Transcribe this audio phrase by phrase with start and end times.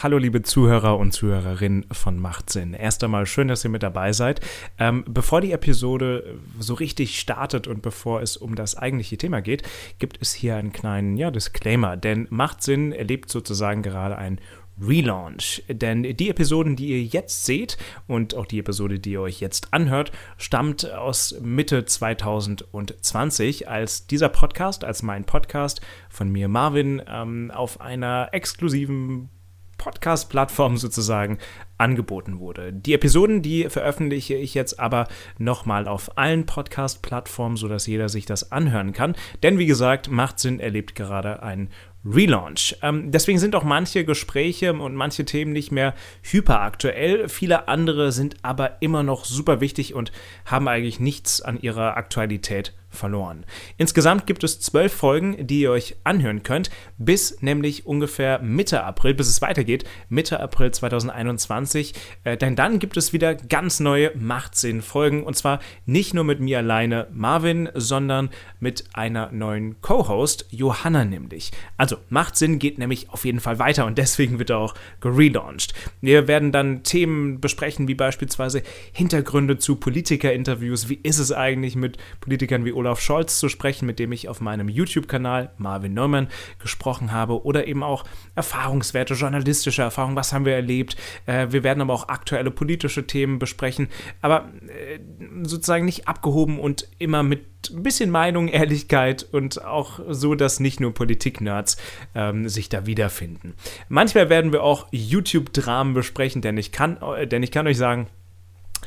[0.00, 2.72] Hallo liebe Zuhörer und Zuhörerinnen von Machtsinn.
[2.72, 4.40] Erst einmal schön, dass ihr mit dabei seid.
[4.78, 9.64] Ähm, bevor die Episode so richtig startet und bevor es um das eigentliche Thema geht,
[9.98, 14.40] gibt es hier einen kleinen ja, Disclaimer, denn Machtsinn erlebt sozusagen gerade ein
[14.80, 15.64] Relaunch.
[15.68, 17.76] Denn die Episoden, die ihr jetzt seht
[18.06, 24.28] und auch die Episode, die ihr euch jetzt anhört, stammt aus Mitte 2020, als dieser
[24.28, 29.30] Podcast, als mein Podcast von mir Marvin ähm, auf einer exklusiven
[29.78, 31.38] Podcast-Plattform sozusagen
[31.78, 32.72] angeboten wurde.
[32.72, 35.08] Die Episoden, die veröffentliche ich jetzt aber
[35.38, 39.14] nochmal auf allen Podcast-Plattformen, sodass jeder sich das anhören kann.
[39.42, 41.70] Denn wie gesagt, Macht Sinn erlebt gerade einen
[42.04, 42.76] Relaunch.
[42.82, 47.28] Ähm, deswegen sind auch manche Gespräche und manche Themen nicht mehr hyperaktuell.
[47.28, 50.12] Viele andere sind aber immer noch super wichtig und
[50.44, 53.44] haben eigentlich nichts an ihrer Aktualität verloren.
[53.76, 59.14] Insgesamt gibt es zwölf Folgen, die ihr euch anhören könnt, bis nämlich ungefähr Mitte April,
[59.14, 61.94] bis es weitergeht, Mitte April 2021.
[62.24, 66.58] Äh, denn dann gibt es wieder ganz neue Machtsinn-Folgen und zwar nicht nur mit mir
[66.58, 71.52] alleine, Marvin, sondern mit einer neuen Co-Host, Johanna nämlich.
[71.76, 75.74] Also Machtsinn geht nämlich auf jeden Fall weiter und deswegen wird er auch gelauncht.
[76.00, 80.88] Wir werden dann Themen besprechen, wie beispielsweise Hintergründe zu Politiker-Interviews.
[80.88, 84.40] Wie ist es eigentlich mit Politikern wie Olaf Scholz zu sprechen, mit dem ich auf
[84.40, 88.04] meinem YouTube-Kanal Marvin Neumann gesprochen habe oder eben auch
[88.34, 90.96] Erfahrungswerte, journalistische Erfahrungen, was haben wir erlebt.
[91.26, 93.88] Äh, wir werden aber auch aktuelle politische Themen besprechen,
[94.22, 94.98] aber äh,
[95.42, 100.80] sozusagen nicht abgehoben und immer mit ein bisschen Meinung, Ehrlichkeit und auch so, dass nicht
[100.80, 101.76] nur Politik-Nerds
[102.14, 103.54] ähm, sich da wiederfinden.
[103.88, 108.06] Manchmal werden wir auch YouTube-Dramen besprechen, denn ich kann, äh, denn ich kann euch sagen,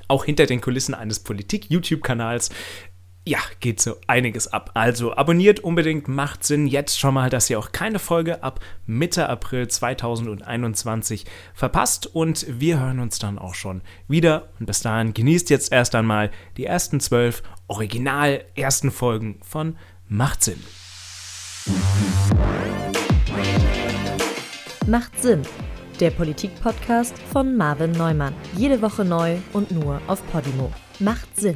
[0.08, 2.50] auch hinter den Kulissen eines Politik-YouTube-Kanals
[3.26, 4.72] ja, geht so einiges ab.
[4.74, 9.30] Also abonniert unbedingt, macht Sinn jetzt schon mal, dass ihr auch keine Folge ab Mitte
[9.30, 15.50] April 2021 verpasst und wir hören uns dann auch schon wieder und bis dahin genießt
[15.52, 19.78] jetzt erst einmal die ersten zwölf original ersten Folgen von
[20.08, 20.60] Macht Sinn.
[24.88, 25.44] Macht Sinn,
[26.00, 28.34] der Politik-Podcast von Marvin Neumann.
[28.58, 30.72] Jede Woche neu und nur auf Podimo.
[31.00, 31.56] Macht Sinn.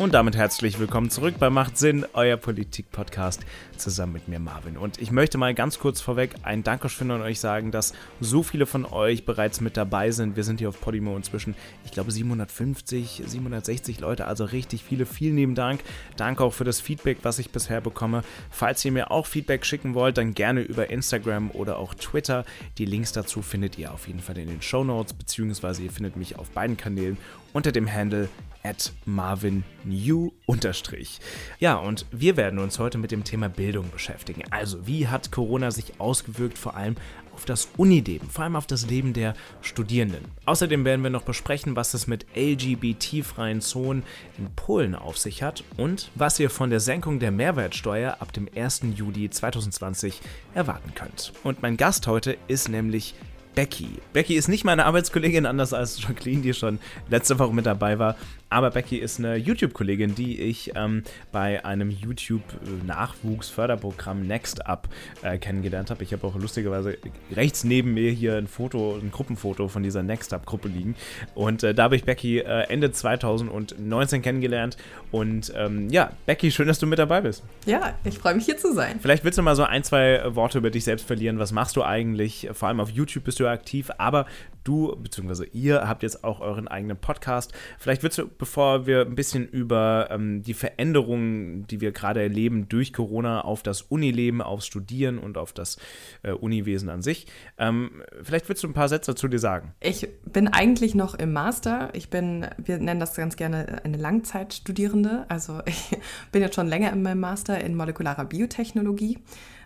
[0.00, 3.42] Und damit herzlich willkommen zurück bei Macht Sinn, euer Politik-Podcast
[3.80, 4.76] zusammen mit mir Marvin.
[4.76, 8.66] Und ich möchte mal ganz kurz vorweg ein Dankeschön an euch sagen, dass so viele
[8.66, 10.36] von euch bereits mit dabei sind.
[10.36, 11.54] Wir sind hier auf Podimo inzwischen,
[11.84, 15.06] ich glaube 750, 760 Leute, also richtig viele.
[15.06, 15.80] Vielen lieben Dank.
[16.16, 18.22] Danke auch für das Feedback, was ich bisher bekomme.
[18.50, 22.44] Falls ihr mir auch Feedback schicken wollt, dann gerne über Instagram oder auch Twitter.
[22.78, 26.16] Die Links dazu findet ihr auf jeden Fall in den Show Notes, beziehungsweise ihr findet
[26.16, 27.16] mich auf beiden Kanälen
[27.52, 28.28] unter dem Handle
[28.62, 31.20] at Marvin New unterstrich.
[31.58, 34.42] Ja, und wir werden uns heute mit dem Thema Bildung beschäftigen.
[34.50, 36.96] Also, wie hat Corona sich ausgewirkt, vor allem
[37.32, 40.24] auf das Unileben, vor allem auf das Leben der Studierenden.
[40.44, 44.02] Außerdem werden wir noch besprechen, was es mit LGBT-freien Zonen
[44.38, 48.48] in Polen auf sich hat und was ihr von der Senkung der Mehrwertsteuer ab dem
[48.52, 48.82] 1.
[48.96, 50.20] Juli 2020
[50.52, 51.32] erwarten könnt.
[51.44, 53.14] Und mein Gast heute ist nämlich
[53.54, 53.88] Becky.
[54.12, 58.16] Becky ist nicht meine Arbeitskollegin, anders als Jacqueline, die schon letzte Woche mit dabei war.
[58.50, 64.88] Aber Becky ist eine YouTube-Kollegin, die ich ähm, bei einem YouTube-Nachwuchs-Förderprogramm Next Up
[65.22, 66.02] äh, kennengelernt habe.
[66.02, 66.98] Ich habe auch lustigerweise
[67.32, 70.96] rechts neben mir hier ein Foto, ein Gruppenfoto von dieser Next Up-Gruppe liegen.
[71.36, 74.76] Und äh, da habe ich Becky äh, Ende 2019 kennengelernt.
[75.12, 77.44] Und ähm, ja, Becky, schön, dass du mit dabei bist.
[77.66, 78.98] Ja, ich freue mich hier zu sein.
[79.00, 81.38] Vielleicht willst du mal so ein, zwei Worte über dich selbst verlieren.
[81.38, 82.48] Was machst du eigentlich?
[82.52, 84.26] Vor allem auf YouTube bist du aktiv, aber
[84.64, 85.46] du bzw.
[85.52, 87.52] ihr habt jetzt auch euren eigenen Podcast.
[87.78, 92.68] Vielleicht willst du, bevor wir ein bisschen über ähm, die Veränderungen, die wir gerade erleben
[92.68, 95.78] durch Corona auf das Unileben, aufs Studieren und auf das
[96.22, 97.26] äh, Uniwesen an sich,
[97.58, 99.74] ähm, vielleicht willst du ein paar Sätze zu dir sagen.
[99.80, 101.90] Ich bin eigentlich noch im Master.
[101.94, 105.26] Ich bin, wir nennen das ganz gerne eine Langzeitstudierende.
[105.28, 105.96] Also ich
[106.32, 109.18] bin jetzt schon länger in meinem Master in molekularer Biotechnologie.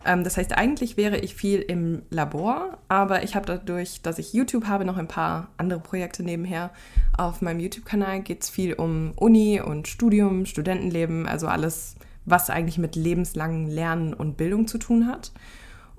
[0.05, 4.33] Ähm, das heißt, eigentlich wäre ich viel im Labor, aber ich habe dadurch, dass ich
[4.33, 6.71] YouTube habe, noch ein paar andere Projekte nebenher.
[7.17, 12.79] Auf meinem YouTube-Kanal geht es viel um Uni und Studium, Studentenleben, also alles, was eigentlich
[12.79, 15.33] mit lebenslangem Lernen und Bildung zu tun hat.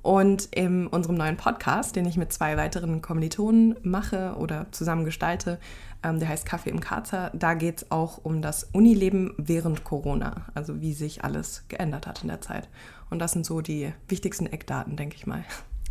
[0.05, 5.59] Und in unserem neuen Podcast, den ich mit zwei weiteren Kommilitonen mache oder zusammen gestalte,
[6.03, 10.45] ähm, der heißt Kaffee im Karzer, da geht es auch um das Unileben während Corona,
[10.53, 12.69] also wie sich alles geändert hat in der Zeit.
[13.09, 15.43] Und das sind so die wichtigsten Eckdaten, denke ich mal.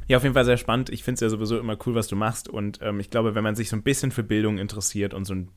[0.06, 0.90] Ja, auf jeden Fall sehr spannend.
[0.90, 2.48] Ich finde es ja sowieso immer cool, was du machst.
[2.48, 5.34] Und ähm, ich glaube, wenn man sich so ein bisschen für Bildung interessiert und so
[5.34, 5.48] ein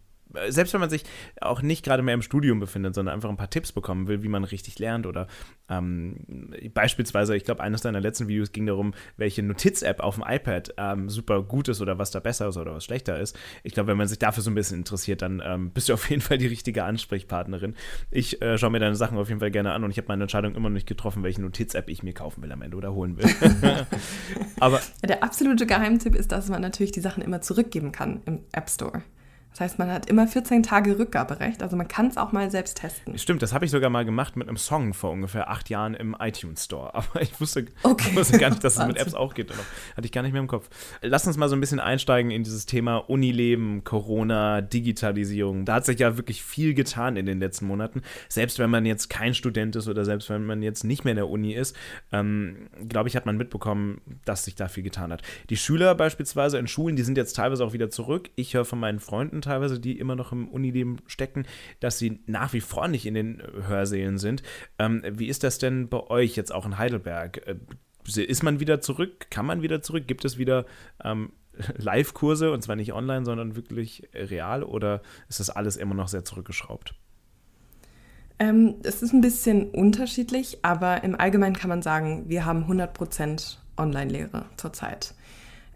[0.49, 1.03] selbst wenn man sich
[1.41, 4.27] auch nicht gerade mehr im Studium befindet, sondern einfach ein paar Tipps bekommen will, wie
[4.27, 5.27] man richtig lernt oder
[5.69, 10.73] ähm, beispielsweise, ich glaube, eines deiner letzten Videos ging darum, welche Notiz-App auf dem iPad
[10.77, 13.37] ähm, super gut ist oder was da besser ist oder was schlechter ist.
[13.63, 16.09] Ich glaube, wenn man sich dafür so ein bisschen interessiert, dann ähm, bist du auf
[16.09, 17.75] jeden Fall die richtige Ansprechpartnerin.
[18.11, 20.23] Ich äh, schaue mir deine Sachen auf jeden Fall gerne an und ich habe meine
[20.23, 23.17] Entscheidung immer noch nicht getroffen, welche Notiz-App ich mir kaufen will am Ende oder holen
[23.17, 23.27] will.
[24.59, 28.69] Aber der absolute Geheimtipp ist, dass man natürlich die Sachen immer zurückgeben kann im App
[28.69, 29.03] Store.
[29.57, 31.63] Das heißt, man hat immer 14 Tage Rückgaberecht.
[31.63, 33.17] Also man kann es auch mal selbst testen.
[33.17, 36.15] Stimmt, das habe ich sogar mal gemacht mit einem Song vor ungefähr acht Jahren im
[36.19, 36.93] iTunes Store.
[36.93, 38.15] Aber ich wusste, okay.
[38.15, 39.51] wusste gar nicht, dass es mit Apps auch geht.
[39.51, 40.69] Hatte ich gar nicht mehr im Kopf.
[41.01, 45.65] Lass uns mal so ein bisschen einsteigen in dieses Thema Unileben, Corona, Digitalisierung.
[45.65, 48.03] Da hat sich ja wirklich viel getan in den letzten Monaten.
[48.29, 51.17] Selbst wenn man jetzt kein Student ist oder selbst wenn man jetzt nicht mehr in
[51.17, 51.75] der Uni ist,
[52.11, 55.23] ähm, glaube ich, hat man mitbekommen, dass sich da viel getan hat.
[55.49, 58.29] Die Schüler beispielsweise in Schulen, die sind jetzt teilweise auch wieder zurück.
[58.35, 61.45] Ich höre von meinen Freunden teilweise, die immer noch im Unileben stecken,
[61.79, 64.43] dass sie nach wie vor nicht in den Hörsälen sind.
[64.79, 67.45] Ähm, wie ist das denn bei euch jetzt auch in Heidelberg?
[67.47, 67.55] Äh,
[68.21, 69.27] ist man wieder zurück?
[69.29, 70.07] Kann man wieder zurück?
[70.07, 70.65] Gibt es wieder
[71.03, 71.31] ähm,
[71.77, 76.23] Live-Kurse und zwar nicht online, sondern wirklich real oder ist das alles immer noch sehr
[76.23, 76.93] zurückgeschraubt?
[78.39, 83.57] Ähm, es ist ein bisschen unterschiedlich, aber im Allgemeinen kann man sagen, wir haben 100%
[83.77, 85.15] Online-Lehre zurzeit.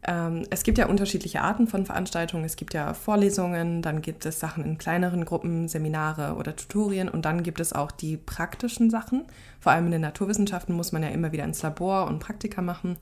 [0.03, 2.43] Ähm, es gibt ja unterschiedliche Arten von Veranstaltungen.
[2.43, 7.25] Es gibt ja Vorlesungen, dann gibt es Sachen in kleineren Gruppen, Seminare oder Tutorien und
[7.25, 9.25] dann gibt es auch die praktischen Sachen.
[9.59, 12.97] Vor allem in den Naturwissenschaften muss man ja immer wieder ins Labor und Praktika machen.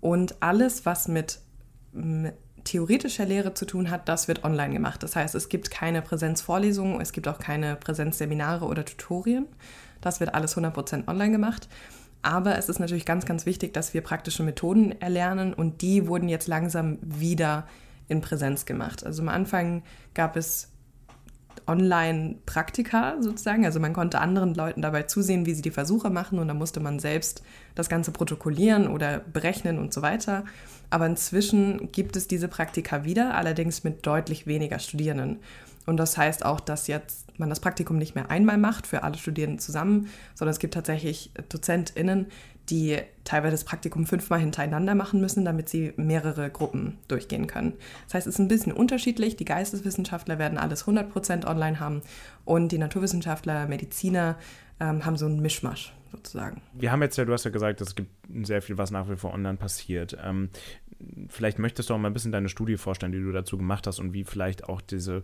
[0.00, 1.40] Und alles, was mit,
[1.92, 2.34] mit
[2.64, 5.02] theoretischer Lehre zu tun hat, das wird online gemacht.
[5.02, 9.46] Das heißt, es gibt keine Präsenzvorlesungen, es gibt auch keine Präsenzseminare oder Tutorien.
[10.00, 11.68] Das wird alles 100% online gemacht.
[12.22, 16.28] Aber es ist natürlich ganz, ganz wichtig, dass wir praktische Methoden erlernen und die wurden
[16.28, 17.66] jetzt langsam wieder
[18.08, 19.06] in Präsenz gemacht.
[19.06, 19.82] Also am Anfang
[20.14, 20.68] gab es
[21.66, 23.64] Online-Praktika sozusagen.
[23.64, 26.80] Also man konnte anderen Leuten dabei zusehen, wie sie die Versuche machen und dann musste
[26.80, 27.42] man selbst
[27.74, 30.44] das Ganze protokollieren oder berechnen und so weiter.
[30.90, 35.38] Aber inzwischen gibt es diese Praktika wieder, allerdings mit deutlich weniger Studierenden.
[35.86, 39.16] Und das heißt auch, dass jetzt man das Praktikum nicht mehr einmal macht für alle
[39.16, 42.26] Studierenden zusammen, sondern es gibt tatsächlich DozentInnen,
[42.68, 47.72] die teilweise das Praktikum fünfmal hintereinander machen müssen, damit sie mehrere Gruppen durchgehen können.
[48.06, 49.36] Das heißt, es ist ein bisschen unterschiedlich.
[49.36, 52.02] Die Geisteswissenschaftler werden alles 100% online haben
[52.44, 54.36] und die Naturwissenschaftler, Mediziner
[54.80, 56.60] ähm, haben so einen Mischmasch sozusagen.
[56.72, 58.10] Wir haben jetzt ja, du hast ja gesagt, es gibt
[58.42, 60.16] sehr viel, was nach wie vor online passiert.
[60.22, 60.50] Ähm,
[61.28, 63.98] vielleicht möchtest du auch mal ein bisschen deine Studie vorstellen, die du dazu gemacht hast
[63.98, 65.22] und wie vielleicht auch diese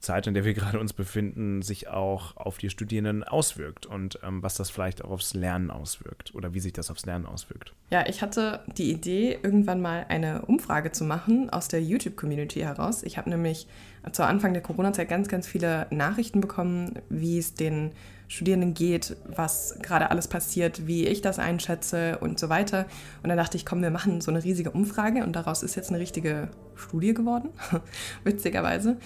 [0.00, 4.42] Zeit, in der wir gerade uns befinden, sich auch auf die Studierenden auswirkt und ähm,
[4.42, 7.74] was das vielleicht auch aufs Lernen auswirkt oder wie sich das aufs Lernen auswirkt.
[7.90, 13.02] Ja, ich hatte die Idee, irgendwann mal eine Umfrage zu machen aus der YouTube-Community heraus.
[13.02, 13.66] Ich habe nämlich
[14.12, 17.92] zu Anfang der Corona-Zeit ganz, ganz viele Nachrichten bekommen, wie es den
[18.28, 22.86] Studierenden geht, was gerade alles passiert, wie ich das einschätze und so weiter.
[23.22, 25.88] Und dann dachte ich, komm, wir machen so eine riesige Umfrage und daraus ist jetzt
[25.88, 27.48] eine richtige Studie geworden,
[28.24, 28.98] witzigerweise.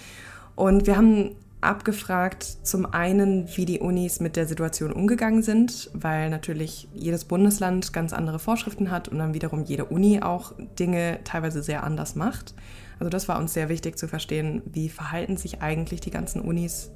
[0.55, 6.29] Und wir haben abgefragt, zum einen, wie die Unis mit der Situation umgegangen sind, weil
[6.29, 11.63] natürlich jedes Bundesland ganz andere Vorschriften hat und dann wiederum jede Uni auch Dinge teilweise
[11.63, 12.53] sehr anders macht.
[12.99, 16.91] Also das war uns sehr wichtig zu verstehen, wie verhalten sich eigentlich die ganzen Unis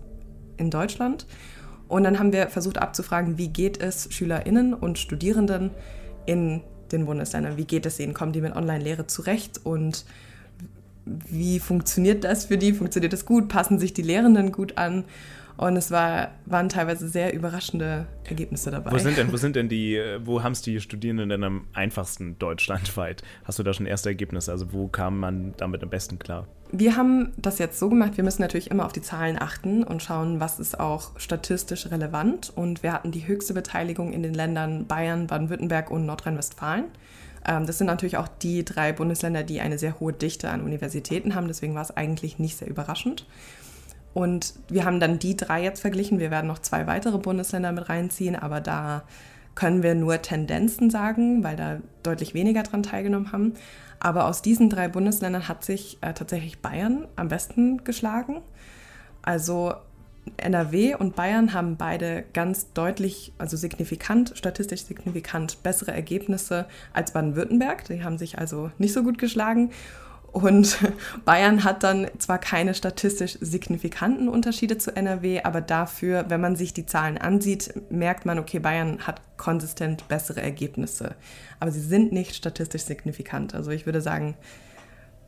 [0.58, 1.26] in Deutschland
[1.88, 5.72] und dann haben wir versucht abzufragen, wie geht es SchülerInnen und Studierenden
[6.26, 6.62] in
[6.92, 7.58] den Bundesländern?
[7.58, 8.14] Wie geht es ihnen?
[8.14, 9.62] Kommen die mit Online-Lehre zurecht?
[9.64, 10.06] Und
[11.06, 12.74] wie funktioniert das für die?
[12.74, 13.48] Funktioniert das gut?
[13.48, 15.06] Passen sich die Lehrenden gut an?
[15.58, 18.92] Und es war, waren teilweise sehr überraschende Ergebnisse dabei.
[18.92, 22.38] Wo sind denn, wo sind denn die, wo haben es die Studierenden denn am einfachsten
[22.38, 23.24] deutschlandweit?
[23.44, 24.52] Hast du da schon erste Ergebnisse?
[24.52, 26.48] Also wo kam man damit am besten klar?
[26.72, 30.04] Wir haben das jetzt so gemacht, wir müssen natürlich immer auf die Zahlen achten und
[30.04, 32.52] schauen, was ist auch statistisch relevant.
[32.56, 36.86] Und wir hatten die höchste Beteiligung in den Ländern Bayern, Baden-Württemberg und Nordrhein-Westfalen.
[37.48, 41.34] Ähm, das sind natürlich auch die drei Bundesländer, die eine sehr hohe Dichte an Universitäten
[41.34, 41.48] haben.
[41.48, 43.26] Deswegen war es eigentlich nicht sehr überraschend.
[44.18, 46.18] Und wir haben dann die drei jetzt verglichen.
[46.18, 49.04] Wir werden noch zwei weitere Bundesländer mit reinziehen, aber da
[49.54, 53.54] können wir nur Tendenzen sagen, weil da deutlich weniger dran teilgenommen haben.
[54.00, 58.42] Aber aus diesen drei Bundesländern hat sich äh, tatsächlich Bayern am besten geschlagen.
[59.22, 59.76] Also
[60.38, 67.84] NRW und Bayern haben beide ganz deutlich, also signifikant, statistisch signifikant bessere Ergebnisse als Baden-Württemberg.
[67.86, 69.70] Die haben sich also nicht so gut geschlagen.
[70.32, 70.78] Und
[71.26, 76.74] Bayern hat dann zwar keine statistisch signifikanten Unterschiede zu NRW, aber dafür, wenn man sich
[76.74, 81.16] die Zahlen ansieht, merkt man, okay, Bayern hat konsistent bessere Ergebnisse.
[81.60, 83.56] Aber sie sind nicht statistisch signifikant.
[83.56, 84.36] Also ich würde sagen,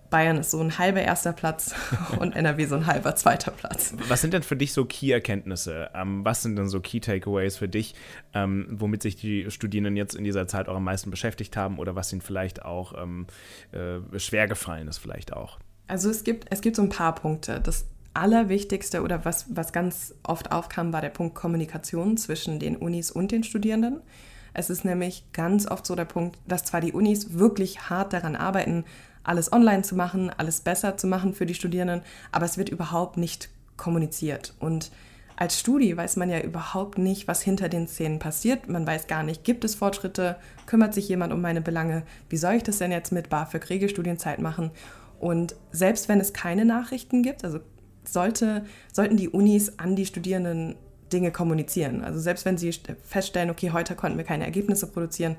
[0.10, 1.74] Bayern ist so ein halber erster Platz
[2.20, 3.94] und NRW so ein halber zweiter Platz.
[4.08, 5.90] Was sind denn für dich so Key-Erkenntnisse?
[5.94, 7.96] Ähm, was sind denn so Key-Takeaways für dich,
[8.34, 11.96] ähm, womit sich die Studierenden jetzt in dieser Zeit auch am meisten beschäftigt haben oder
[11.96, 13.28] was ihnen vielleicht auch ähm,
[13.72, 15.60] äh, schwer gefallen ist, vielleicht auch?
[15.88, 17.60] Also es gibt, es gibt so ein paar Punkte.
[17.60, 23.12] Das Allerwichtigste oder was, was ganz oft aufkam, war der Punkt Kommunikation zwischen den Unis
[23.12, 24.02] und den Studierenden.
[24.54, 28.36] Es ist nämlich ganz oft so der Punkt, dass zwar die Unis wirklich hart daran
[28.36, 28.86] arbeiten,
[29.24, 32.02] alles online zu machen, alles besser zu machen für die Studierenden,
[32.32, 34.54] aber es wird überhaupt nicht kommuniziert.
[34.60, 34.92] Und
[35.36, 38.68] als Studi weiß man ja überhaupt nicht, was hinter den Szenen passiert.
[38.68, 42.56] Man weiß gar nicht, gibt es Fortschritte, kümmert sich jemand um meine Belange, wie soll
[42.56, 44.72] ich das denn jetzt mit BAföG Regelstudienzeit machen?
[45.20, 47.60] Und selbst wenn es keine Nachrichten gibt, also
[48.04, 50.76] sollte, sollten die Unis an die Studierenden
[51.12, 52.04] Dinge kommunizieren.
[52.04, 52.72] Also selbst wenn sie
[53.04, 55.36] feststellen, okay, heute konnten wir keine Ergebnisse produzieren,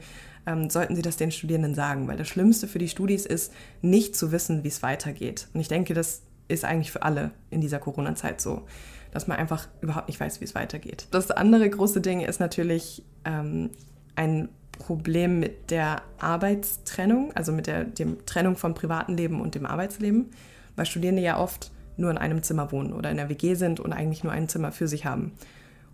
[0.47, 4.17] ähm, sollten sie das den Studierenden sagen, weil das Schlimmste für die Studis ist, nicht
[4.17, 5.49] zu wissen, wie es weitergeht.
[5.55, 8.63] Und ich denke, das ist eigentlich für alle in dieser Corona-Zeit so,
[9.13, 11.07] dass man einfach überhaupt nicht weiß, wie es weitergeht.
[11.11, 13.71] Das andere große Ding ist natürlich ähm,
[14.17, 19.67] ein Problem mit der Arbeitstrennung, also mit der dem Trennung vom privaten Leben und dem
[19.67, 20.31] Arbeitsleben,
[20.75, 23.93] weil Studierende ja oft nur in einem Zimmer wohnen oder in der WG sind und
[23.93, 25.33] eigentlich nur ein Zimmer für sich haben.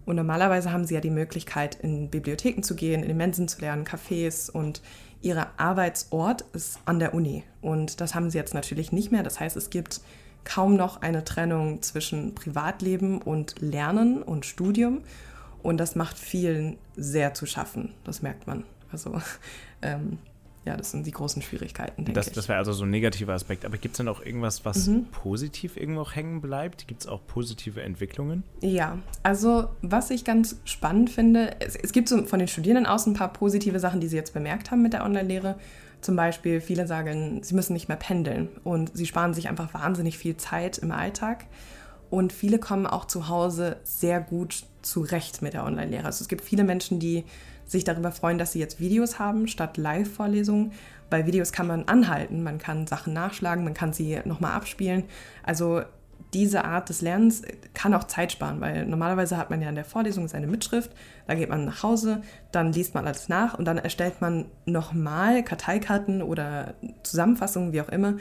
[0.07, 3.61] Und normalerweise haben sie ja die Möglichkeit, in Bibliotheken zu gehen, in den Mensen zu
[3.61, 4.81] lernen, Cafés und
[5.21, 7.43] ihr Arbeitsort ist an der Uni.
[7.61, 9.25] Und das haben sie jetzt natürlich nicht mehr.
[9.25, 10.01] Das heißt, es gibt
[10.45, 15.03] kaum noch eine Trennung zwischen Privatleben und Lernen und Studium.
[15.63, 17.93] Und das macht vielen sehr zu schaffen.
[18.05, 18.65] Das merkt man.
[18.93, 19.21] Also
[19.83, 20.19] ähm,
[20.67, 22.33] ja, das sind die großen Schwierigkeiten, denke das, ich.
[22.33, 23.65] Das wäre also so ein negativer Aspekt.
[23.65, 25.07] Aber gibt es denn auch irgendwas, was mhm.
[25.13, 26.89] positiv irgendwo auch hängen bleibt?
[26.89, 28.43] Gibt es auch positive Entwicklungen?
[28.61, 33.07] Ja, also was ich ganz spannend finde, es, es gibt so von den Studierenden aus
[33.07, 35.55] ein paar positive Sachen, die sie jetzt bemerkt haben mit der Online-Lehre.
[36.01, 40.19] Zum Beispiel, viele sagen, sie müssen nicht mehr pendeln und sie sparen sich einfach wahnsinnig
[40.19, 41.47] viel Zeit im Alltag.
[42.11, 46.07] Und viele kommen auch zu Hause sehr gut zurecht mit der Online-Lehre.
[46.07, 47.25] Also es gibt viele Menschen, die
[47.67, 50.73] sich darüber freuen, dass sie jetzt Videos haben statt Live-Vorlesungen.
[51.11, 55.05] Bei Videos kann man anhalten, man kann Sachen nachschlagen, man kann sie nochmal abspielen.
[55.43, 55.83] Also
[56.35, 57.43] diese Art des Lernens
[57.75, 60.91] kann auch Zeit sparen, weil normalerweise hat man ja in der Vorlesung seine Mitschrift,
[61.27, 65.43] da geht man nach Hause, dann liest man alles nach und dann erstellt man nochmal
[65.45, 68.17] Karteikarten oder Zusammenfassungen, wie auch immer,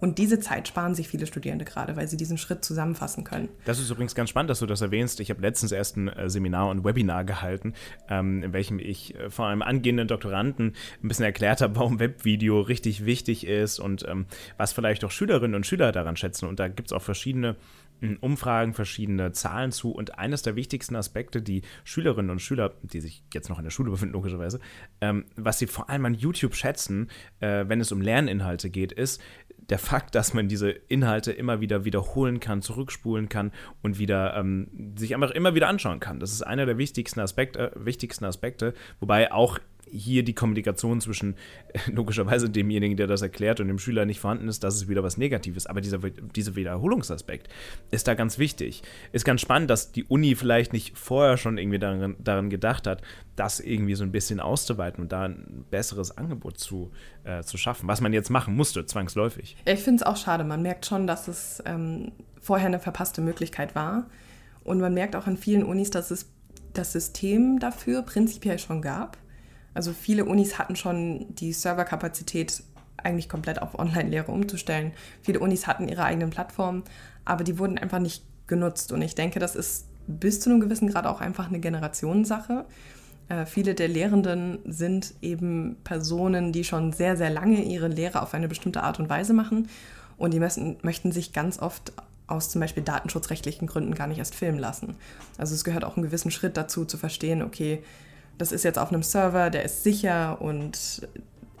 [0.00, 3.48] und diese Zeit sparen sich viele Studierende gerade, weil sie diesen Schritt zusammenfassen können.
[3.64, 5.20] Das ist übrigens ganz spannend, dass du das erwähnst.
[5.20, 7.74] Ich habe letztens erst ein äh, Seminar und Webinar gehalten,
[8.08, 12.60] ähm, in welchem ich äh, vor einem angehenden Doktoranden ein bisschen erklärt habe, warum Webvideo
[12.60, 14.26] richtig wichtig ist und ähm,
[14.56, 16.48] was vielleicht auch Schülerinnen und Schüler daran schätzen.
[16.48, 17.56] Und da gibt es auch verschiedene
[18.00, 19.90] hm, Umfragen, verschiedene Zahlen zu.
[19.90, 23.70] Und eines der wichtigsten Aspekte, die Schülerinnen und Schüler, die sich jetzt noch in der
[23.70, 24.60] Schule befinden, logischerweise,
[25.00, 27.08] ähm, was sie vor allem an YouTube schätzen,
[27.40, 29.20] äh, wenn es um Lerninhalte geht, ist,
[29.68, 34.94] der Fakt, dass man diese Inhalte immer wieder wiederholen kann, zurückspulen kann und wieder ähm,
[34.96, 36.20] sich einfach immer wieder anschauen kann.
[36.20, 39.58] Das ist einer der wichtigsten Aspekte, äh, wichtigsten Aspekte, wobei auch
[39.90, 41.36] hier die Kommunikation zwischen
[41.92, 45.16] logischerweise demjenigen, der das erklärt und dem Schüler nicht vorhanden ist, das ist wieder was
[45.16, 45.66] Negatives.
[45.66, 47.48] Aber dieser, dieser Wiederholungsaspekt
[47.90, 48.82] ist da ganz wichtig.
[49.12, 53.02] Ist ganz spannend, dass die Uni vielleicht nicht vorher schon irgendwie daran, daran gedacht hat,
[53.36, 56.90] das irgendwie so ein bisschen auszuweiten und da ein besseres Angebot zu,
[57.24, 59.56] äh, zu schaffen, was man jetzt machen musste, zwangsläufig.
[59.64, 60.44] Ich finde es auch schade.
[60.44, 64.06] Man merkt schon, dass es ähm, vorher eine verpasste Möglichkeit war.
[64.64, 66.30] Und man merkt auch an vielen Unis, dass es
[66.74, 69.16] das System dafür prinzipiell schon gab
[69.78, 72.64] also viele Unis hatten schon die Serverkapazität
[72.96, 74.90] eigentlich komplett auf Online-Lehre umzustellen.
[75.22, 76.82] Viele Unis hatten ihre eigenen Plattformen,
[77.24, 78.90] aber die wurden einfach nicht genutzt.
[78.90, 82.64] Und ich denke, das ist bis zu einem gewissen Grad auch einfach eine Generationssache.
[83.28, 88.34] Äh, viele der Lehrenden sind eben Personen, die schon sehr, sehr lange ihre Lehre auf
[88.34, 89.68] eine bestimmte Art und Weise machen.
[90.16, 91.92] Und die müssen, möchten sich ganz oft
[92.26, 94.96] aus zum Beispiel datenschutzrechtlichen Gründen gar nicht erst filmen lassen.
[95.36, 97.84] Also es gehört auch einen gewissen Schritt dazu, zu verstehen, okay,
[98.38, 101.06] das ist jetzt auf einem Server, der ist sicher und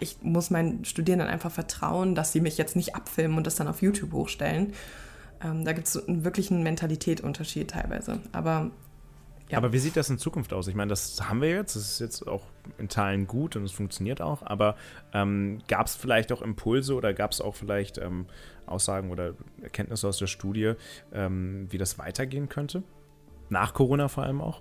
[0.00, 3.68] ich muss meinen Studierenden einfach vertrauen, dass sie mich jetzt nicht abfilmen und das dann
[3.68, 4.72] auf YouTube hochstellen.
[5.42, 8.20] Ähm, da gibt es wirklich einen Mentalitätsunterschied teilweise.
[8.32, 8.70] Aber
[9.50, 9.56] ja.
[9.56, 10.68] Aber wie sieht das in Zukunft aus?
[10.68, 12.42] Ich meine, das haben wir jetzt, das ist jetzt auch
[12.76, 14.76] in Teilen gut und es funktioniert auch, aber
[15.14, 18.26] ähm, gab es vielleicht auch Impulse oder gab es auch vielleicht ähm,
[18.66, 19.32] Aussagen oder
[19.62, 20.74] Erkenntnisse aus der Studie,
[21.14, 22.82] ähm, wie das weitergehen könnte?
[23.48, 24.60] Nach Corona vor allem auch?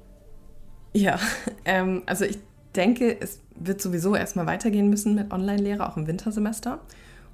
[0.93, 1.19] Ja,
[1.65, 2.39] ähm, also ich
[2.75, 6.79] denke, es wird sowieso erstmal weitergehen müssen mit Online-Lehre, auch im Wintersemester.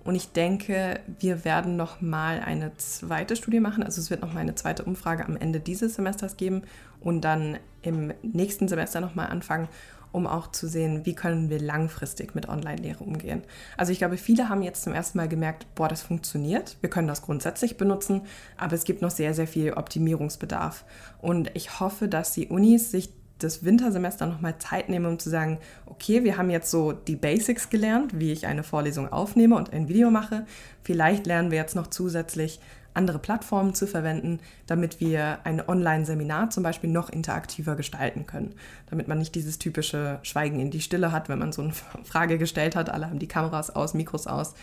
[0.04, 3.84] Und ich denke, wir werden nochmal eine zweite Studie machen.
[3.84, 6.64] Also es wird nochmal eine zweite Umfrage am Ende dieses Semesters geben
[7.00, 9.70] und dann im nächsten Semester nochmal anfangen,
[10.12, 13.44] um auch zu sehen, wie können wir langfristig mit Online-Lehre umgehen.
[13.78, 17.08] Also ich glaube, viele haben jetzt zum ersten Mal gemerkt, boah, das funktioniert, wir können
[17.08, 18.22] das grundsätzlich benutzen,
[18.58, 20.86] aber es gibt noch sehr, sehr viel Optimierungsbedarf.
[21.22, 23.10] Und ich hoffe, dass die Unis sich
[23.44, 27.70] das Wintersemester nochmal Zeit nehmen, um zu sagen, okay, wir haben jetzt so die Basics
[27.70, 30.46] gelernt, wie ich eine Vorlesung aufnehme und ein Video mache.
[30.84, 32.60] Vielleicht lernen wir jetzt noch zusätzlich
[32.94, 38.54] andere Plattformen zu verwenden, damit wir ein Online-Seminar zum Beispiel noch interaktiver gestalten können.
[38.90, 41.74] Damit man nicht dieses typische Schweigen in die Stille hat, wenn man so eine
[42.04, 44.54] Frage gestellt hat, alle haben die Kameras aus, Mikros aus,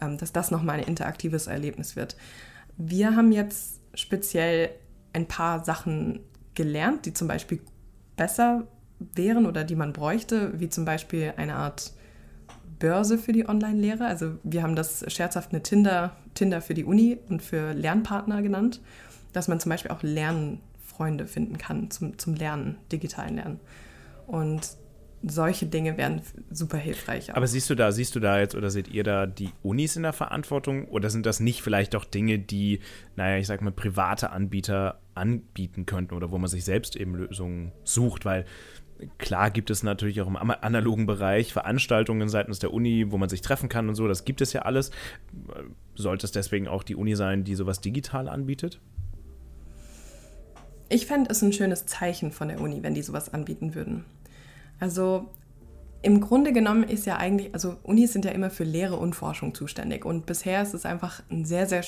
[0.00, 2.16] ähm, dass das nochmal ein interaktives Erlebnis wird.
[2.76, 4.70] Wir haben jetzt speziell
[5.12, 6.20] ein paar Sachen
[6.54, 7.60] gelernt, die zum Beispiel
[8.20, 8.66] besser
[8.98, 11.92] wären oder die man bräuchte, wie zum Beispiel eine Art
[12.78, 14.04] Börse für die Online-Lehre.
[14.04, 18.82] Also wir haben das scherzhaft eine Tinder, Tinder für die Uni und für Lernpartner genannt,
[19.32, 23.60] dass man zum Beispiel auch Lernfreunde finden kann zum, zum Lernen, digitalen Lernen.
[24.26, 24.76] Und
[25.22, 27.34] solche Dinge wären super hilfreich.
[27.34, 30.02] Aber siehst du da, siehst du da jetzt oder seht ihr da die Unis in
[30.02, 32.80] der Verantwortung oder sind das nicht vielleicht auch Dinge, die,
[33.16, 37.72] naja, ich sag mal, private Anbieter anbieten könnten oder wo man sich selbst eben Lösungen
[37.84, 38.24] sucht?
[38.24, 38.44] Weil
[39.18, 43.40] klar gibt es natürlich auch im analogen Bereich Veranstaltungen seitens der Uni, wo man sich
[43.40, 44.90] treffen kann und so, das gibt es ja alles.
[45.94, 48.80] Sollte es deswegen auch die Uni sein, die sowas digital anbietet?
[50.88, 54.04] Ich fände es ein schönes Zeichen von der Uni, wenn die sowas anbieten würden.
[54.80, 55.30] Also
[56.02, 59.54] im Grunde genommen ist ja eigentlich, also Unis sind ja immer für Lehre und Forschung
[59.54, 60.06] zuständig.
[60.06, 61.84] Und bisher ist es einfach ein sehr, sehr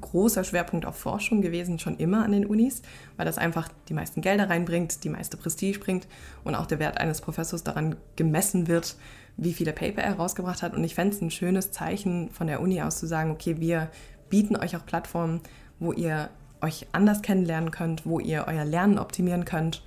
[0.00, 2.80] großer Schwerpunkt auf Forschung gewesen, schon immer an den Unis,
[3.18, 6.08] weil das einfach die meisten Gelder reinbringt, die meiste Prestige bringt
[6.42, 8.96] und auch der Wert eines Professors daran gemessen wird,
[9.36, 10.74] wie viele Paper er rausgebracht hat.
[10.74, 13.90] Und ich fände es ein schönes Zeichen von der Uni aus zu sagen, okay, wir
[14.30, 15.40] bieten euch auch Plattformen,
[15.78, 16.30] wo ihr
[16.62, 19.82] euch anders kennenlernen könnt, wo ihr euer Lernen optimieren könnt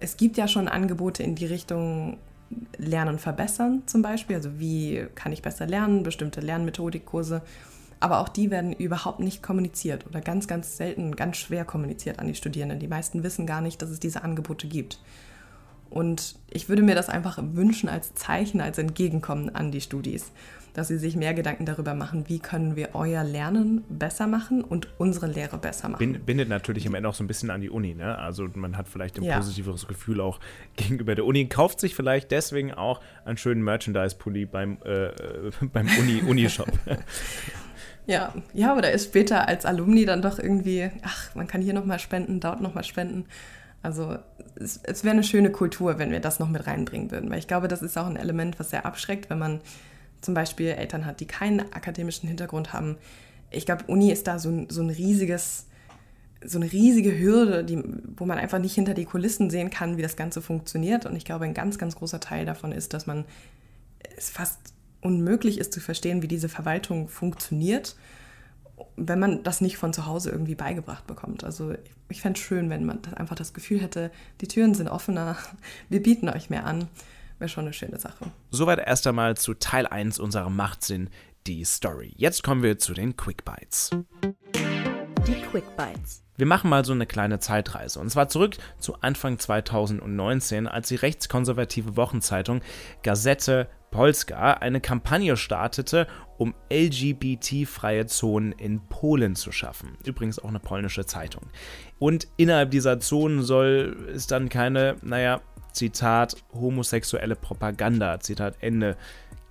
[0.00, 2.18] es gibt ja schon Angebote in die Richtung
[2.76, 4.36] Lernen verbessern zum Beispiel.
[4.36, 7.42] Also wie kann ich besser lernen, bestimmte Lernmethodikkurse.
[8.00, 12.28] Aber auch die werden überhaupt nicht kommuniziert oder ganz, ganz selten, ganz schwer kommuniziert an
[12.28, 12.78] die Studierenden.
[12.78, 15.00] Die meisten wissen gar nicht, dass es diese Angebote gibt.
[15.90, 20.32] Und ich würde mir das einfach wünschen als Zeichen, als Entgegenkommen an die Studis
[20.78, 24.86] dass sie sich mehr Gedanken darüber machen, wie können wir euer Lernen besser machen und
[24.96, 26.20] unsere Lehre besser machen.
[26.24, 27.94] Bindet natürlich im Ende auch so ein bisschen an die Uni.
[27.94, 28.16] Ne?
[28.16, 29.36] Also man hat vielleicht ein ja.
[29.36, 30.38] positiveres Gefühl auch
[30.76, 35.10] gegenüber der Uni, kauft sich vielleicht deswegen auch einen schönen Merchandise-Pulli beim, äh,
[35.72, 36.70] beim Uni, Uni-Shop.
[38.06, 41.98] Ja, ja, oder ist später als Alumni dann doch irgendwie, ach, man kann hier nochmal
[41.98, 43.26] spenden, dort nochmal spenden.
[43.82, 44.18] Also
[44.56, 47.48] es, es wäre eine schöne Kultur, wenn wir das noch mit reinbringen würden, weil ich
[47.48, 49.60] glaube, das ist auch ein Element, was sehr abschreckt, wenn man
[50.20, 52.96] zum Beispiel Eltern hat, die keinen akademischen Hintergrund haben.
[53.50, 55.66] Ich glaube, Uni ist da so ein, so ein riesiges,
[56.44, 57.82] so eine riesige Hürde, die,
[58.16, 61.06] wo man einfach nicht hinter die Kulissen sehen kann, wie das Ganze funktioniert.
[61.06, 63.24] Und ich glaube, ein ganz, ganz großer Teil davon ist, dass man
[64.16, 64.58] es fast
[65.00, 67.96] unmöglich ist zu verstehen, wie diese Verwaltung funktioniert,
[68.96, 71.44] wenn man das nicht von zu Hause irgendwie beigebracht bekommt.
[71.44, 74.10] Also ich, ich fände es schön, wenn man einfach das Gefühl hätte,
[74.40, 75.36] die Türen sind offener,
[75.88, 76.88] wir bieten euch mehr an
[77.38, 78.30] wäre schon eine schöne Sache.
[78.50, 81.10] Soweit erst einmal zu Teil 1 unserer Machtsinn,
[81.46, 82.12] die Story.
[82.16, 83.90] Jetzt kommen wir zu den Quick Bites.
[85.26, 86.22] Die Quick Bites.
[86.36, 87.98] Wir machen mal so eine kleine Zeitreise.
[87.98, 92.60] Und zwar zurück zu Anfang 2019, als die rechtskonservative Wochenzeitung
[93.02, 99.96] Gazette Polska eine Kampagne startete, um LGBT-freie Zonen in Polen zu schaffen.
[100.04, 101.44] Übrigens auch eine polnische Zeitung.
[101.98, 105.40] Und innerhalb dieser Zonen soll es dann keine, naja,
[105.72, 108.96] Zitat, homosexuelle Propaganda, Zitat Ende,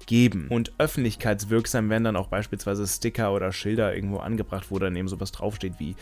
[0.07, 0.47] geben.
[0.49, 5.31] Und öffentlichkeitswirksam werden dann auch beispielsweise Sticker oder Schilder irgendwo angebracht, wo dann eben sowas
[5.31, 5.95] draufsteht wie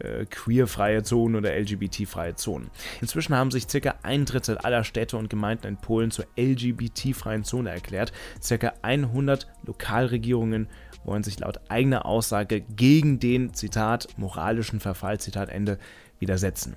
[0.00, 2.70] äh, queerfreie Zonen oder LGBT-freie Zonen.
[3.00, 7.70] Inzwischen haben sich circa ein Drittel aller Städte und Gemeinden in Polen zur LGBT-freien Zone
[7.70, 8.12] erklärt.
[8.42, 10.68] Circa 100 Lokalregierungen
[11.04, 15.78] wollen sich laut eigener Aussage gegen den, Zitat, moralischen Verfall, Zitat Ende,
[16.18, 16.76] widersetzen.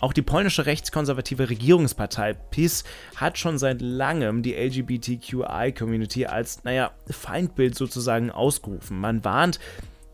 [0.00, 2.84] Auch die polnische rechtskonservative Regierungspartei PiS
[3.16, 8.98] hat schon seit langem die LGBTQI-Community als, naja, Feindbild sozusagen ausgerufen.
[8.98, 9.60] Man warnt,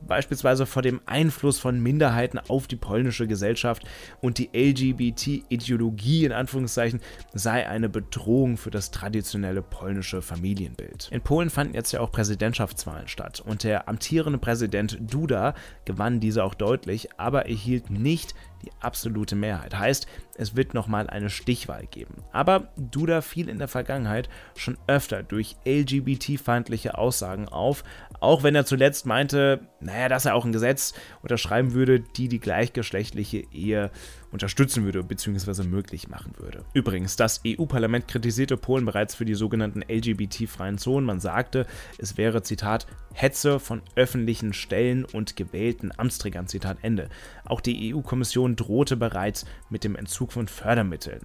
[0.07, 3.85] beispielsweise vor dem Einfluss von Minderheiten auf die polnische Gesellschaft
[4.21, 7.01] und die LGBT-Ideologie in Anführungszeichen
[7.33, 11.09] sei eine Bedrohung für das traditionelle polnische Familienbild.
[11.11, 16.45] In Polen fanden jetzt ja auch Präsidentschaftswahlen statt und der amtierende Präsident Duda gewann diese
[16.45, 19.79] auch deutlich, aber erhielt nicht die absolute Mehrheit.
[19.79, 22.25] Heißt, es wird nochmal eine Stichwahl geben.
[22.33, 27.85] Aber Duda fiel in der Vergangenheit schon öfter durch LGBT-feindliche Aussagen auf,
[28.21, 32.41] auch wenn er zuletzt meinte, naja, dass er auch ein Gesetz unterschreiben würde, die die
[32.41, 33.91] gleichgeschlechtliche Ehe
[34.31, 35.65] unterstützen würde bzw.
[35.65, 36.65] möglich machen würde.
[36.73, 41.07] Übrigens, das EU-Parlament kritisierte Polen bereits für die sogenannten LGBT-freien Zonen.
[41.07, 41.67] Man sagte,
[41.99, 47.09] es wäre, Zitat, Hetze von öffentlichen Stellen und gewählten Amtsträgern, Zitat Ende.
[47.45, 51.23] Auch die EU-Kommission drohte bereits mit dem Entzug von Fördermitteln.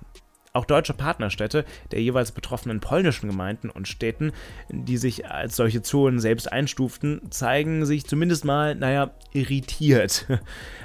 [0.56, 4.32] Auch deutsche Partnerstädte der jeweils betroffenen polnischen Gemeinden und Städten,
[4.70, 10.26] die sich als solche Zonen selbst einstuften, zeigen sich zumindest mal, naja, irritiert.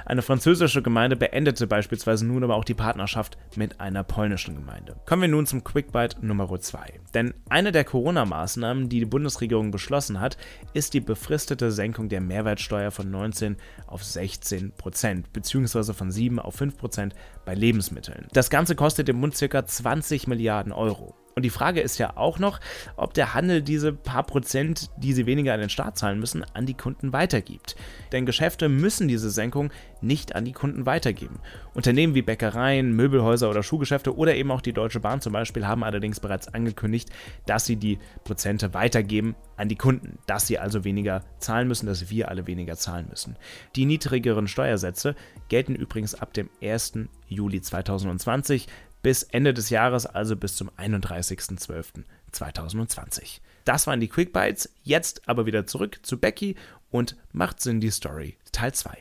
[0.05, 4.97] Eine französische Gemeinde beendete beispielsweise nun aber auch die Partnerschaft mit einer polnischen Gemeinde.
[5.05, 6.99] Kommen wir nun zum Quickbite Nummer 2.
[7.13, 10.35] Denn eine der Corona-Maßnahmen, die die Bundesregierung beschlossen hat,
[10.73, 13.55] ist die befristete Senkung der Mehrwertsteuer von 19
[13.87, 17.15] auf 16 Prozent, beziehungsweise von 7 auf 5 Prozent
[17.51, 18.27] bei Lebensmitteln.
[18.31, 19.65] Das Ganze kostet im Bund ca.
[19.65, 21.15] 20 Milliarden Euro.
[21.41, 22.59] Und die Frage ist ja auch noch,
[22.97, 26.67] ob der Handel diese paar Prozent, die sie weniger an den Staat zahlen müssen, an
[26.67, 27.75] die Kunden weitergibt.
[28.11, 31.39] Denn Geschäfte müssen diese Senkung nicht an die Kunden weitergeben.
[31.73, 35.83] Unternehmen wie Bäckereien, Möbelhäuser oder Schuhgeschäfte oder eben auch die Deutsche Bahn zum Beispiel haben
[35.83, 37.09] allerdings bereits angekündigt,
[37.47, 42.11] dass sie die Prozente weitergeben an die Kunden, dass sie also weniger zahlen müssen, dass
[42.11, 43.35] wir alle weniger zahlen müssen.
[43.75, 45.15] Die niedrigeren Steuersätze
[45.49, 46.99] gelten übrigens ab dem 1.
[47.29, 48.67] Juli 2020
[49.01, 53.39] bis Ende des Jahres, also bis zum 31.12.2020.
[53.65, 54.73] Das waren die Quick Bites.
[54.83, 56.55] Jetzt aber wieder zurück zu Becky
[56.89, 58.97] und Macht Sinn die Story Teil 2.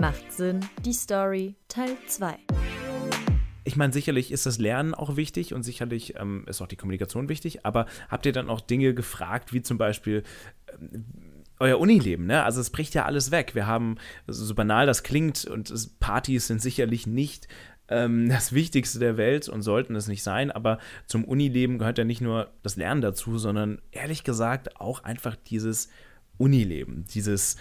[0.00, 2.36] Macht Sinn die Story Teil 2.
[3.64, 7.28] Ich meine, sicherlich ist das Lernen auch wichtig und sicherlich ähm, ist auch die Kommunikation
[7.28, 10.24] wichtig, aber habt ihr dann auch Dinge gefragt, wie zum Beispiel,
[10.72, 11.04] ähm,
[11.60, 12.42] euer Unileben, ne?
[12.42, 13.54] Also es bricht ja alles weg.
[13.54, 17.46] Wir haben, so banal das klingt, und Partys sind sicherlich nicht
[17.88, 22.04] ähm, das Wichtigste der Welt und sollten es nicht sein, aber zum Unileben gehört ja
[22.04, 25.88] nicht nur das Lernen dazu, sondern ehrlich gesagt auch einfach dieses
[26.38, 27.56] Unileben, dieses,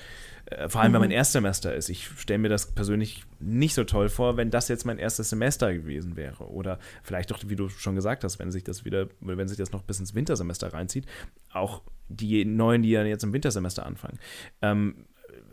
[0.45, 1.15] äh, vor allem wenn man mhm.
[1.15, 1.89] Erstsemester ist.
[1.89, 5.73] Ich stelle mir das persönlich nicht so toll vor, wenn das jetzt mein erstes Semester
[5.73, 6.49] gewesen wäre.
[6.49, 9.71] Oder vielleicht auch, wie du schon gesagt hast, wenn sich das wieder, wenn sich das
[9.71, 11.05] noch bis ins Wintersemester reinzieht,
[11.51, 14.19] auch die neuen, die ja jetzt im Wintersemester anfangen.
[14.62, 15.05] Ähm,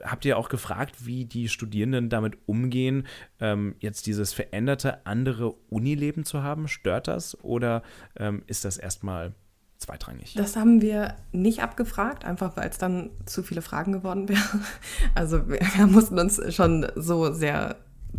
[0.04, 3.06] habt ihr auch gefragt, wie die Studierenden damit umgehen,
[3.40, 6.68] ähm, jetzt dieses veränderte andere Unileben zu haben?
[6.68, 7.82] Stört das oder
[8.16, 9.34] ähm, ist das erstmal
[9.78, 10.34] zweitrangig?
[10.34, 14.64] Das haben wir nicht abgefragt, einfach weil es dann zu viele Fragen geworden wären.
[15.14, 17.76] Also wir, wir mussten uns schon so sehr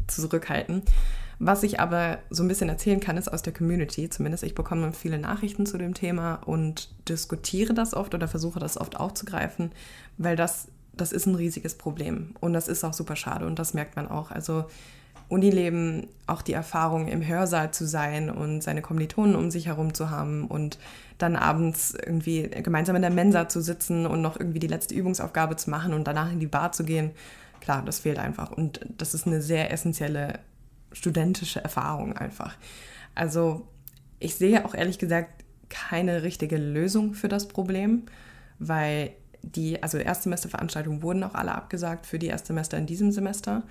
[0.07, 0.83] zurückhalten.
[1.41, 4.09] Was ich aber so ein bisschen erzählen kann, ist aus der Community.
[4.09, 8.77] Zumindest ich bekomme viele Nachrichten zu dem Thema und diskutiere das oft oder versuche das
[8.77, 9.71] oft aufzugreifen,
[10.17, 10.67] weil das
[11.01, 14.07] das ist ein riesiges Problem und das ist auch super schade und das merkt man
[14.07, 14.31] auch.
[14.31, 14.65] Also
[15.29, 20.09] Unileben, auch die Erfahrung im Hörsaal zu sein und seine Kommilitonen um sich herum zu
[20.09, 20.79] haben und
[21.19, 25.55] dann abends irgendwie gemeinsam in der Mensa zu sitzen und noch irgendwie die letzte Übungsaufgabe
[25.55, 27.12] zu machen und danach in die Bar zu gehen,
[27.62, 30.39] klar, das fehlt einfach und das ist eine sehr essentielle
[30.93, 32.57] studentische Erfahrung einfach.
[33.13, 33.67] Also
[34.19, 38.03] ich sehe auch ehrlich gesagt keine richtige Lösung für das Problem,
[38.57, 43.63] weil die, also Erstsemesterveranstaltungen wurden auch alle abgesagt für die Erstsemester in diesem Semester.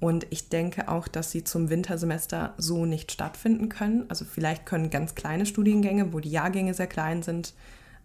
[0.00, 4.04] Und ich denke auch, dass sie zum Wintersemester so nicht stattfinden können.
[4.08, 7.54] Also vielleicht können ganz kleine Studiengänge, wo die Jahrgänge sehr klein sind,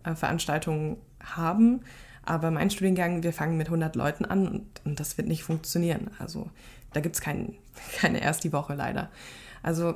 [0.04, 1.82] äh, Veranstaltungen haben.
[2.26, 6.10] Aber mein Studiengang, wir fangen mit 100 Leuten an und, und das wird nicht funktionieren.
[6.18, 6.50] Also
[6.94, 7.54] da gibt es kein,
[8.00, 9.10] keine erst die Woche leider.
[9.62, 9.96] Also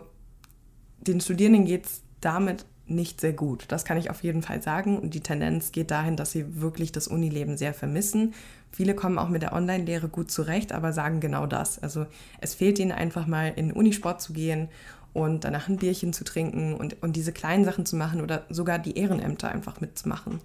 [0.99, 3.65] den Studierenden geht es damit nicht sehr gut.
[3.69, 4.97] Das kann ich auf jeden Fall sagen.
[4.97, 8.33] Und die Tendenz geht dahin, dass sie wirklich das Unileben sehr vermissen.
[8.71, 11.81] Viele kommen auch mit der Online-Lehre gut zurecht, aber sagen genau das.
[11.81, 12.05] Also
[12.41, 14.69] es fehlt ihnen einfach mal in Unisport zu gehen
[15.13, 18.77] und danach ein Bierchen zu trinken und, und diese kleinen Sachen zu machen oder sogar
[18.77, 20.41] die Ehrenämter einfach mitzumachen.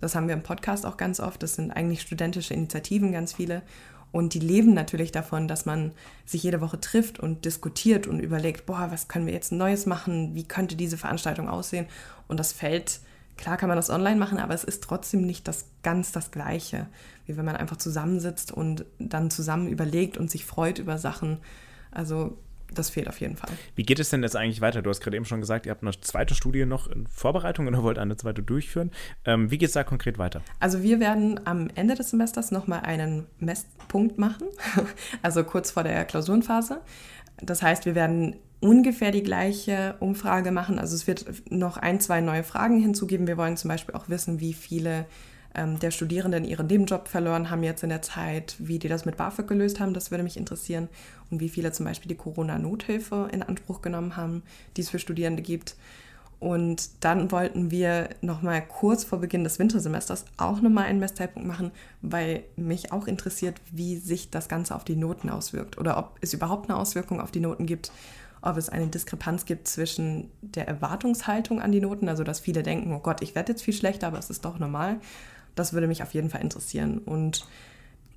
[0.00, 1.42] Das haben wir im Podcast auch ganz oft.
[1.42, 3.62] Das sind eigentlich studentische Initiativen, ganz viele.
[4.12, 5.92] Und die leben natürlich davon, dass man
[6.26, 10.34] sich jede Woche trifft und diskutiert und überlegt, boah, was können wir jetzt Neues machen?
[10.34, 11.86] Wie könnte diese Veranstaltung aussehen?
[12.28, 13.00] Und das fällt,
[13.38, 16.86] klar kann man das online machen, aber es ist trotzdem nicht das ganz das Gleiche,
[17.26, 21.38] wie wenn man einfach zusammensitzt und dann zusammen überlegt und sich freut über Sachen.
[21.90, 22.36] Also
[22.74, 23.50] das fehlt auf jeden Fall.
[23.74, 24.82] Wie geht es denn jetzt eigentlich weiter?
[24.82, 27.82] Du hast gerade eben schon gesagt, ihr habt eine zweite Studie noch in Vorbereitung oder
[27.82, 28.90] wollt eine zweite durchführen.
[29.24, 30.42] Ähm, wie geht es da konkret weiter?
[30.60, 34.48] Also wir werden am Ende des Semesters nochmal einen Messpunkt machen,
[35.22, 36.80] also kurz vor der Klausurenphase.
[37.40, 40.78] Das heißt, wir werden ungefähr die gleiche Umfrage machen.
[40.78, 43.26] Also es wird noch ein, zwei neue Fragen hinzugeben.
[43.26, 45.06] Wir wollen zum Beispiel auch wissen, wie viele
[45.54, 49.16] ähm, der Studierenden ihren Nebenjob verloren haben jetzt in der Zeit, wie die das mit
[49.16, 50.88] BAföG gelöst haben, das würde mich interessieren.
[51.30, 54.42] Und wie viele zum Beispiel die Corona-Nothilfe in Anspruch genommen haben,
[54.76, 55.76] die es für Studierende gibt.
[56.40, 61.70] Und dann wollten wir nochmal kurz vor Beginn des Wintersemesters auch nochmal einen Messzeitpunkt machen,
[62.00, 66.34] weil mich auch interessiert, wie sich das Ganze auf die Noten auswirkt oder ob es
[66.34, 67.92] überhaupt eine Auswirkung auf die Noten gibt,
[68.40, 72.92] ob es eine Diskrepanz gibt zwischen der Erwartungshaltung an die Noten, also dass viele denken,
[72.92, 74.98] oh Gott, ich werde jetzt viel schlechter, aber es ist doch normal.
[75.54, 76.98] Das würde mich auf jeden Fall interessieren.
[76.98, 77.46] Und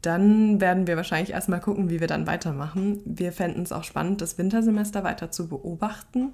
[0.02, 3.02] dann werden wir wahrscheinlich erstmal gucken, wie wir dann weitermachen.
[3.06, 6.34] Wir fänden es auch spannend, das Wintersemester weiter zu beobachten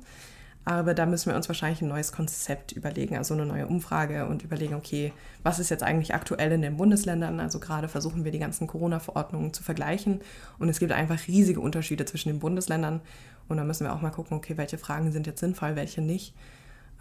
[0.64, 4.44] aber da müssen wir uns wahrscheinlich ein neues Konzept überlegen, also eine neue Umfrage und
[4.44, 5.12] überlegen, okay,
[5.42, 7.40] was ist jetzt eigentlich aktuell in den Bundesländern?
[7.40, 10.22] Also gerade versuchen wir die ganzen Corona-Verordnungen zu vergleichen
[10.60, 13.02] und es gibt einfach riesige Unterschiede zwischen den Bundesländern
[13.48, 16.36] und da müssen wir auch mal gucken, okay, welche Fragen sind jetzt sinnvoll, welche nicht.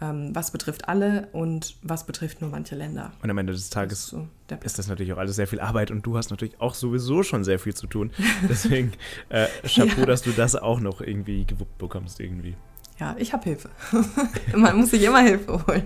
[0.01, 3.11] Ähm, was betrifft alle und was betrifft nur manche Länder.
[3.21, 4.27] Und am Ende des Tages so
[4.63, 7.43] ist, das natürlich auch alles sehr viel Arbeit und du hast natürlich auch sowieso schon
[7.43, 8.11] sehr viel zu tun.
[8.49, 8.93] Deswegen
[9.29, 10.05] äh, Chapeau, ja.
[10.05, 12.55] dass du das auch noch irgendwie gewuppt bekommst irgendwie
[13.01, 13.71] ja, ich habe Hilfe.
[14.55, 15.83] Man muss sich immer Hilfe holen.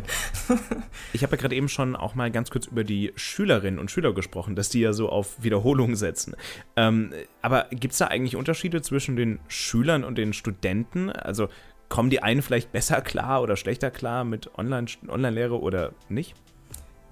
[1.13, 4.13] ich habe ja gerade eben schon auch mal ganz kurz über die Schülerinnen und Schüler
[4.13, 6.35] gesprochen, dass die ja so auf Wiederholung setzen.
[6.75, 11.09] Ähm, aber gibt es da eigentlich Unterschiede zwischen den Schülern und den Studenten?
[11.09, 11.47] Also
[11.95, 16.35] kommen die einen vielleicht besser klar oder schlechter klar mit Online-Lehre Online oder nicht?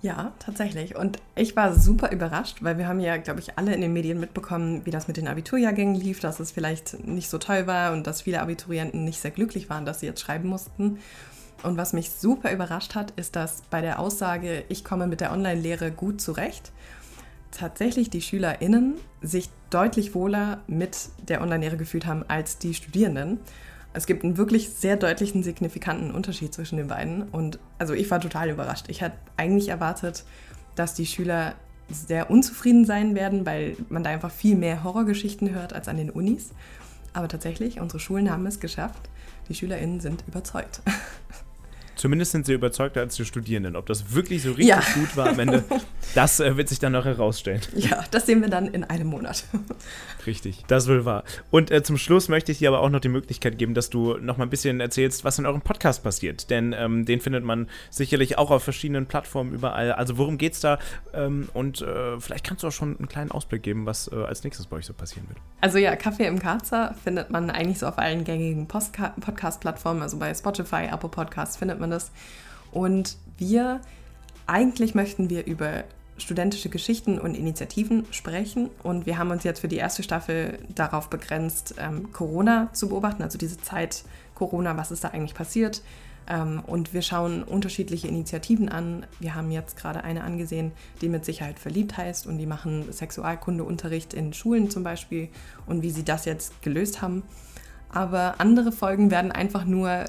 [0.01, 0.97] Ja, tatsächlich.
[0.97, 4.19] Und ich war super überrascht, weil wir haben ja, glaube ich, alle in den Medien
[4.19, 8.07] mitbekommen, wie das mit den Abiturjahrgängen lief, dass es vielleicht nicht so toll war und
[8.07, 10.99] dass viele Abiturienten nicht sehr glücklich waren, dass sie jetzt schreiben mussten.
[11.63, 15.31] Und was mich super überrascht hat, ist, dass bei der Aussage, ich komme mit der
[15.31, 16.73] Online-Lehre gut zurecht,
[17.51, 20.97] tatsächlich die SchülerInnen sich deutlich wohler mit
[21.29, 23.39] der Online-Lehre gefühlt haben als die Studierenden.
[23.93, 27.23] Es gibt einen wirklich sehr deutlichen, signifikanten Unterschied zwischen den beiden.
[27.29, 28.85] Und also ich war total überrascht.
[28.89, 30.25] Ich hatte eigentlich erwartet,
[30.75, 31.53] dass die Schüler
[31.89, 36.09] sehr unzufrieden sein werden, weil man da einfach viel mehr Horrorgeschichten hört als an den
[36.09, 36.51] Unis.
[37.13, 39.09] Aber tatsächlich, unsere Schulen haben es geschafft.
[39.47, 40.81] Die SchülerInnen sind überzeugt.
[42.03, 43.77] Zumindest sind sie überzeugter als die Studierenden.
[43.77, 44.81] Ob das wirklich so richtig ja.
[44.93, 45.63] gut war am Ende,
[46.15, 47.61] das äh, wird sich dann noch herausstellen.
[47.77, 49.45] Ja, das sehen wir dann in einem Monat.
[50.27, 51.23] Richtig, das will wahr.
[51.49, 54.17] Und äh, zum Schluss möchte ich dir aber auch noch die Möglichkeit geben, dass du
[54.17, 56.49] noch mal ein bisschen erzählst, was in eurem Podcast passiert.
[56.49, 59.93] Denn ähm, den findet man sicherlich auch auf verschiedenen Plattformen überall.
[59.93, 60.79] Also worum geht's da?
[61.13, 64.43] Ähm, und äh, vielleicht kannst du auch schon einen kleinen Ausblick geben, was äh, als
[64.43, 65.39] nächstes bei euch so passieren wird.
[65.61, 70.33] Also ja, Kaffee im Karzer findet man eigentlich so auf allen gängigen Podcast-Plattformen, also bei
[70.33, 72.11] Spotify, Apple Podcasts findet man man das.
[72.71, 73.81] Und wir,
[74.47, 75.83] eigentlich möchten wir über
[76.17, 78.69] studentische Geschichten und Initiativen sprechen.
[78.83, 83.23] Und wir haben uns jetzt für die erste Staffel darauf begrenzt, ähm, Corona zu beobachten,
[83.23, 84.03] also diese Zeit
[84.35, 85.81] Corona, was ist da eigentlich passiert.
[86.27, 89.05] Ähm, und wir schauen unterschiedliche Initiativen an.
[89.19, 94.13] Wir haben jetzt gerade eine angesehen, die mit Sicherheit verliebt heißt und die machen Sexualkundeunterricht
[94.13, 95.29] in Schulen zum Beispiel
[95.65, 97.23] und wie sie das jetzt gelöst haben.
[97.93, 100.05] Aber andere Folgen werden einfach nur äh,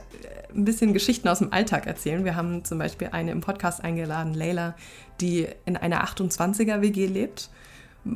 [0.54, 2.24] ein bisschen Geschichten aus dem Alltag erzählen.
[2.24, 4.74] Wir haben zum Beispiel eine im Podcast eingeladen, Leila,
[5.20, 7.50] die in einer 28er-WG lebt.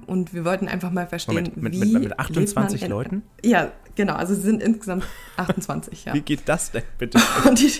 [0.06, 3.22] Und wir wollten einfach mal verstehen, Moment, mit, wie mit, mit 28 in, Leuten?
[3.42, 4.14] Ja, genau.
[4.14, 5.04] Also es sind insgesamt
[5.36, 6.14] 28, ja.
[6.14, 7.18] Wie geht das denn bitte?
[7.54, 7.72] Die,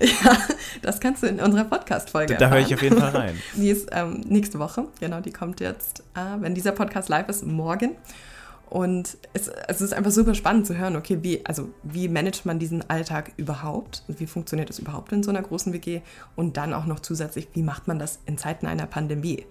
[0.00, 0.38] ja,
[0.82, 3.42] das kannst du in unserer Podcast-Folge Da, da höre ich auf jeden Fall rein.
[3.56, 7.44] Die ist ähm, nächste Woche, genau, die kommt jetzt, äh, wenn dieser Podcast live ist,
[7.44, 7.92] morgen.
[8.74, 12.58] Und es, es, ist einfach super spannend zu hören, okay, wie, also wie managt man
[12.58, 14.02] diesen Alltag überhaupt?
[14.08, 16.00] Wie funktioniert das überhaupt in so einer großen WG?
[16.34, 19.44] Und dann auch noch zusätzlich, wie macht man das in Zeiten einer Pandemie?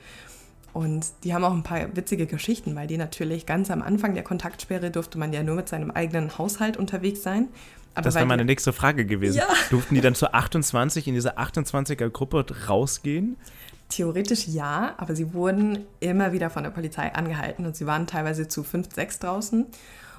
[0.73, 4.23] Und die haben auch ein paar witzige Geschichten, weil die natürlich ganz am Anfang der
[4.23, 7.47] Kontaktsperre durfte man ja nur mit seinem eigenen Haushalt unterwegs sein.
[7.95, 9.37] Aber das wäre meine nächste Frage gewesen.
[9.37, 9.47] Ja.
[9.69, 13.37] Durften die dann zu 28 in dieser 28er-Gruppe rausgehen?
[13.93, 18.47] Theoretisch ja, aber sie wurden immer wieder von der Polizei angehalten und sie waren teilweise
[18.47, 19.67] zu fünf, sechs draußen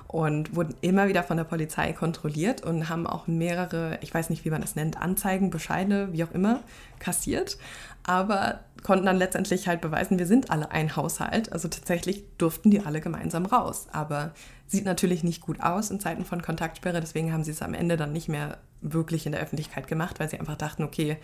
[0.07, 4.45] und wurden immer wieder von der Polizei kontrolliert und haben auch mehrere, ich weiß nicht,
[4.45, 6.61] wie man das nennt, Anzeigen, Bescheide, wie auch immer,
[7.01, 7.59] kassiert,
[8.05, 11.53] aber konnten dann letztendlich halt beweisen, wir sind alle ein Haushalt.
[11.53, 13.89] Also tatsächlich durften die alle gemeinsam raus.
[13.91, 14.35] Aber
[14.69, 17.97] sieht natürlich nicht gut aus in Zeiten von Kontaktsperre, deswegen haben sie es am Ende
[17.97, 21.17] dann nicht mehr wirklich in der Öffentlichkeit gemacht, weil sie einfach dachten, okay,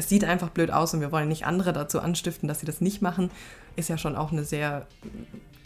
[0.00, 2.80] es sieht einfach blöd aus und wir wollen nicht andere dazu anstiften, dass sie das
[2.80, 3.30] nicht machen,
[3.76, 4.86] ist ja schon auch eine sehr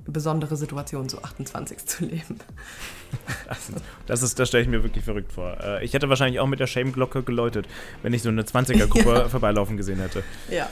[0.07, 2.40] besondere Situation, so 28 zu leben.
[4.07, 5.57] Das, ist, das stelle ich mir wirklich verrückt vor.
[5.62, 7.66] Äh, ich hätte wahrscheinlich auch mit der Shame-Glocke geläutet,
[8.03, 9.29] wenn ich so eine 20er-Gruppe ja.
[9.29, 10.25] vorbeilaufen gesehen hätte.
[10.51, 10.68] Ja.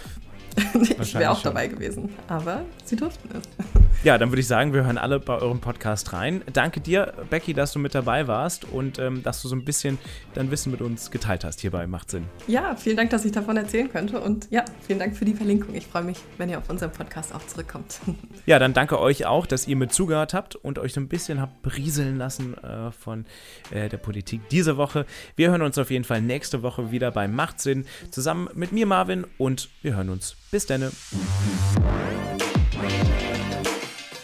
[1.00, 3.81] Ich wäre auch dabei gewesen, aber sie durften es.
[4.04, 6.42] Ja, dann würde ich sagen, wir hören alle bei eurem Podcast rein.
[6.52, 9.96] Danke dir, Becky, dass du mit dabei warst und ähm, dass du so ein bisschen
[10.34, 11.86] dein Wissen mit uns geteilt hast hierbei.
[11.86, 12.24] Macht Sinn.
[12.48, 14.20] Ja, vielen Dank, dass ich davon erzählen könnte.
[14.20, 15.76] Und ja, vielen Dank für die Verlinkung.
[15.76, 18.00] Ich freue mich, wenn ihr auf unseren Podcast auch zurückkommt.
[18.44, 21.40] Ja, dann danke euch auch, dass ihr mit zugehört habt und euch so ein bisschen
[21.40, 23.24] habt berieseln lassen äh, von
[23.70, 25.06] äh, der Politik diese Woche.
[25.36, 28.86] Wir hören uns auf jeden Fall nächste Woche wieder bei Macht Sinn zusammen mit mir,
[28.86, 30.34] Marvin, und wir hören uns.
[30.50, 30.90] Bis dann.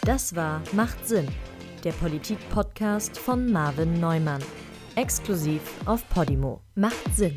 [0.08, 1.28] Das war Macht Sinn,
[1.84, 4.42] der Politik-Podcast von Marvin Neumann.
[4.96, 6.62] Exklusiv auf Podimo.
[6.74, 7.36] Macht Sinn.